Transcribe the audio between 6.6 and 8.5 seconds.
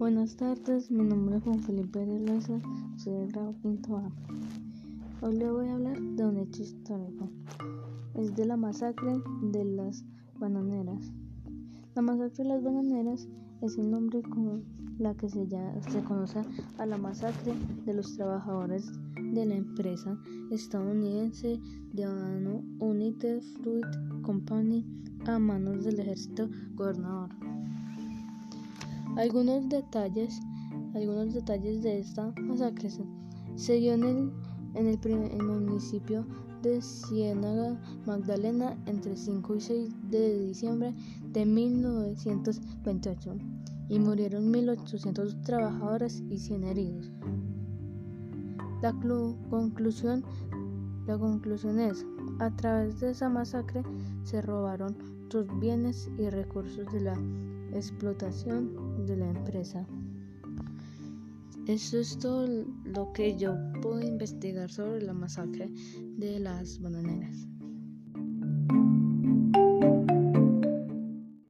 histórico. Es de